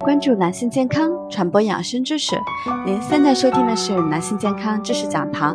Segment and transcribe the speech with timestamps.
[0.00, 2.34] 关注男性健康，传播养生知识。
[2.86, 5.54] 您现在收听的是男性健康知识讲堂。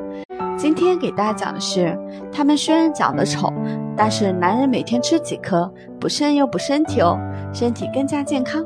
[0.56, 1.98] 今天给大家讲的是，
[2.32, 3.52] 他们虽然长得丑，
[3.98, 7.18] 但是男人每天吃几颗，补肾又补身体哦，
[7.52, 8.64] 身体更加健康。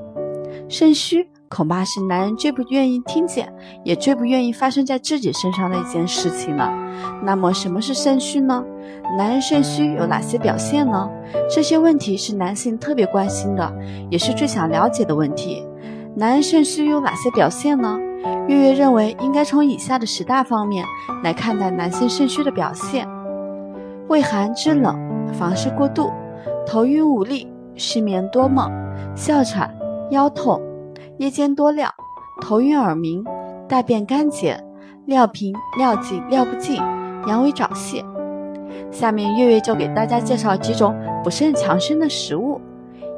[0.67, 3.51] 肾虚恐怕是男人最不愿意听见，
[3.85, 6.69] 也最不愿意发生在自己身上的一件事情了。
[7.23, 8.61] 那么，什么是肾虚呢？
[9.17, 11.09] 男人肾虚有哪些表现呢？
[11.49, 13.73] 这些问题是男性特别关心的，
[14.09, 15.65] 也是最想了解的问题。
[16.15, 17.97] 男人肾虚有哪些表现呢？
[18.47, 20.83] 月月认为应该从以下的十大方面
[21.23, 23.07] 来看待男性肾虚的表现：
[24.07, 24.97] 畏寒肢冷、
[25.33, 26.11] 房事过度、
[26.65, 28.69] 头晕无力、失眠多梦、
[29.15, 29.73] 哮喘、
[30.09, 30.61] 腰痛、
[31.17, 31.89] 夜间多尿、
[32.41, 33.23] 头晕耳鸣、
[33.67, 34.61] 大便干结、
[35.05, 36.75] 尿频、尿急、尿不尽、
[37.27, 38.03] 阳痿早泄。
[38.91, 40.93] 下面月月就给大家介绍几种
[41.23, 42.59] 补肾强身的食物。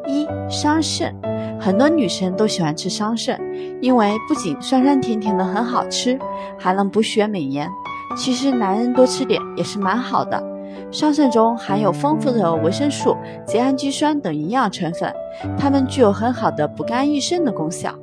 [0.05, 1.13] 一、桑葚，
[1.61, 3.39] 很多女生都喜欢吃桑葚，
[3.81, 6.17] 因为不仅酸酸甜甜的很好吃，
[6.57, 7.69] 还能补血美颜。
[8.17, 10.43] 其实男人多吃点也是蛮好的。
[10.91, 15.13] 桑葚中含有丰富的维生素及氨基酸等营养成分，
[15.55, 17.93] 它们具有很好的补肝益肾的功效。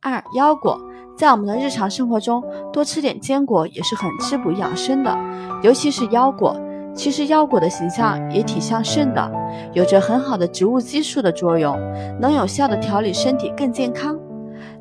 [0.00, 0.80] 二、腰果，
[1.16, 2.40] 在我们的日常生活中
[2.72, 5.18] 多吃点坚果也是很滋补养生的，
[5.62, 6.56] 尤其是腰果。
[6.96, 9.30] 其实腰果的形象也挺像肾的，
[9.74, 11.78] 有着很好的植物激素的作用，
[12.18, 14.18] 能有效的调理身体更健康。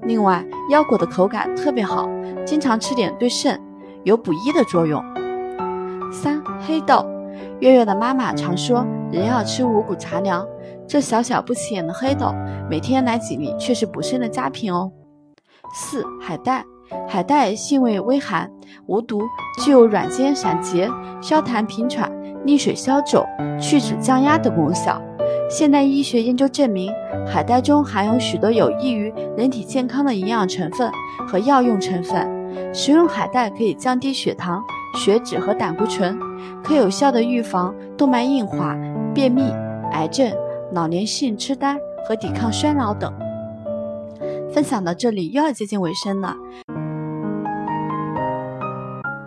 [0.03, 2.07] 另外，腰果的口感特别好，
[2.45, 3.61] 经常吃点对肾
[4.03, 5.03] 有补益的作用。
[6.11, 7.05] 三、黑豆，
[7.59, 10.47] 月月的妈妈常说人要吃五谷杂粮，
[10.87, 12.33] 这小小不起眼的黑豆，
[12.69, 14.89] 每天来几粒却是补肾的佳品哦。
[15.73, 16.63] 四、海带。
[17.07, 18.51] 海带性味微寒，
[18.87, 19.21] 无毒，
[19.63, 20.89] 具有软坚散结、
[21.21, 22.11] 消痰平喘、
[22.45, 23.25] 利水消肿、
[23.59, 25.01] 去脂降压等功效。
[25.49, 26.91] 现代医学研究证明，
[27.27, 30.91] 海带中含有许多有益于人体健康的营养成分
[31.27, 32.27] 和药用成分。
[32.73, 34.63] 食用海带可以降低血糖、
[34.95, 36.17] 血脂和胆固醇，
[36.63, 38.75] 可有效的预防动脉硬化、
[39.13, 39.43] 便秘、
[39.91, 40.31] 癌症、
[40.71, 43.13] 老年性痴呆和抵抗衰老等。
[44.53, 46.33] 分享到这里又要接近尾声了。